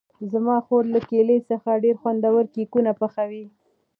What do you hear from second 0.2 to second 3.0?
زما خور له کیلې څخه ډېر خوندور کېکونه